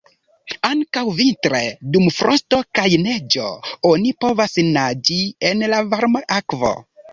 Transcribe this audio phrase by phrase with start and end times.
[0.69, 1.59] Ankaŭ vintre
[1.97, 3.47] dum frosto kaj neĝo
[3.91, 5.21] oni povas naĝi
[5.53, 6.77] en la varma akvo.